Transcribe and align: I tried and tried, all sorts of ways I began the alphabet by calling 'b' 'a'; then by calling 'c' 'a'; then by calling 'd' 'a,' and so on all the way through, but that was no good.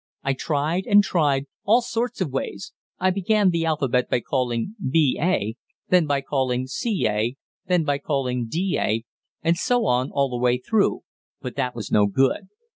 I 0.23 0.33
tried 0.33 0.87
and 0.87 1.03
tried, 1.03 1.45
all 1.63 1.83
sorts 1.83 2.21
of 2.21 2.31
ways 2.31 2.73
I 2.99 3.11
began 3.11 3.51
the 3.51 3.65
alphabet 3.65 4.09
by 4.09 4.21
calling 4.21 4.73
'b' 4.79 5.19
'a'; 5.21 5.55
then 5.89 6.07
by 6.07 6.21
calling 6.21 6.65
'c' 6.65 7.05
'a'; 7.05 7.35
then 7.67 7.83
by 7.83 7.99
calling 7.99 8.47
'd' 8.47 8.75
'a,' 8.79 9.03
and 9.43 9.55
so 9.55 9.85
on 9.85 10.09
all 10.11 10.29
the 10.31 10.39
way 10.41 10.57
through, 10.57 11.01
but 11.39 11.55
that 11.55 11.75
was 11.75 11.91
no 11.91 12.07
good. 12.07 12.49